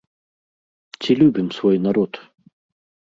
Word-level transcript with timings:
Ці 1.05 1.11
любім 1.19 1.47
свой 1.57 1.77
народ? 1.85 2.13